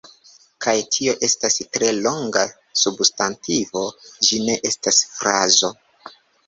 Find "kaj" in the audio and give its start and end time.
0.65-0.71